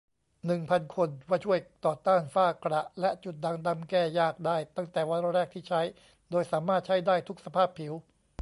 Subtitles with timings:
[0.45, 5.81] หนึ่งพัน คน ว่าช่วยต่อต้านฝ้า กระ และจุดด่างดำแก้ยากได้ตั้งแต่วันแรกที่ใช้
[6.31, 7.93] โดยสามารถใช้ได้ทุกสภาพผิว